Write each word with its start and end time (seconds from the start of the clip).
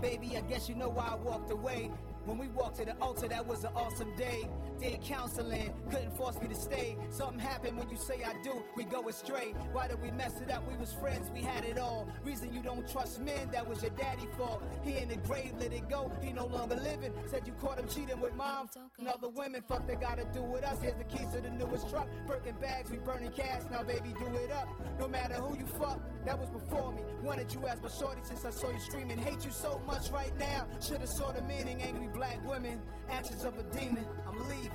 Baby. 0.00 0.36
I 0.36 0.40
guess 0.42 0.68
you 0.68 0.76
know 0.76 0.88
why 0.88 1.08
I 1.10 1.16
walked 1.16 1.50
away. 1.50 1.90
When 2.28 2.36
we 2.36 2.48
walked 2.48 2.76
to 2.76 2.84
the 2.84 2.94
altar, 3.00 3.26
that 3.26 3.46
was 3.46 3.64
an 3.64 3.70
awesome 3.74 4.14
day. 4.14 4.50
Did 4.78 5.00
counseling, 5.00 5.72
couldn't 5.90 6.14
force 6.14 6.38
me 6.42 6.48
to 6.48 6.54
stay. 6.54 6.98
Something 7.08 7.38
happened 7.38 7.78
when 7.78 7.88
you 7.88 7.96
say 7.96 8.22
I 8.22 8.34
do, 8.44 8.62
we 8.76 8.84
go 8.84 9.08
astray. 9.08 9.54
Why 9.72 9.88
did 9.88 10.00
we 10.02 10.10
mess 10.10 10.38
it 10.42 10.50
up? 10.50 10.62
We 10.70 10.76
was 10.76 10.92
friends, 10.92 11.30
we 11.34 11.40
had 11.40 11.64
it 11.64 11.78
all. 11.78 12.06
Reason 12.22 12.52
you 12.52 12.60
don't 12.60 12.86
trust 12.86 13.18
men, 13.20 13.50
that 13.52 13.66
was 13.66 13.80
your 13.82 13.92
daddy 13.92 14.28
fault. 14.36 14.62
He 14.84 14.98
in 14.98 15.08
the 15.08 15.16
grave, 15.16 15.54
let 15.58 15.72
it 15.72 15.88
go. 15.88 16.12
He 16.22 16.34
no 16.34 16.46
longer 16.46 16.76
living. 16.76 17.14
Said 17.28 17.46
you 17.46 17.54
caught 17.54 17.78
him 17.78 17.88
cheating 17.88 18.20
with 18.20 18.36
mom 18.36 18.68
and 18.98 19.08
other 19.08 19.30
women. 19.30 19.62
Fuck 19.66 19.88
they 19.88 19.96
gotta 19.96 20.26
do 20.34 20.42
with 20.42 20.64
us. 20.64 20.82
Here's 20.82 20.96
the 20.96 21.04
keys 21.04 21.28
to 21.32 21.40
the 21.40 21.50
newest 21.50 21.88
truck. 21.88 22.08
Birkin 22.26 22.56
bags, 22.60 22.90
we 22.90 22.98
burning 22.98 23.32
cash. 23.32 23.62
Now 23.70 23.82
baby, 23.82 24.14
do 24.18 24.26
it 24.36 24.52
up. 24.52 24.68
No 25.00 25.08
matter 25.08 25.34
who 25.34 25.56
you 25.58 25.66
fuck, 25.66 25.98
Wanted 27.28 27.52
you 27.52 27.66
as 27.66 27.82
my 27.82 27.90
shorty 27.90 28.22
since 28.22 28.46
I 28.46 28.50
saw 28.50 28.70
you 28.70 28.80
screaming. 28.80 29.18
Hate 29.18 29.44
you 29.44 29.50
so 29.50 29.82
much 29.86 30.08
right 30.10 30.32
now. 30.38 30.66
Should've 30.80 31.06
saw 31.06 31.30
the 31.30 31.42
meaning. 31.42 31.82
Angry 31.82 32.08
black 32.08 32.38
women, 32.48 32.80
actions 33.10 33.44
of 33.44 33.52
a 33.58 33.64
demon. 33.64 34.06
I'm 34.26 34.38
leaving. 34.48 34.72